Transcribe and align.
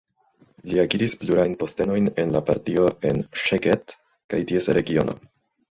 Li 0.69 0.79
akiris 0.83 1.13
plurajn 1.23 1.53
postenojn 1.59 2.09
en 2.25 2.35
la 2.37 2.41
partio 2.49 2.89
en 3.11 3.23
Szeged 3.45 3.99
kaj 4.35 4.43
ties 4.53 4.73
regiono. 4.81 5.23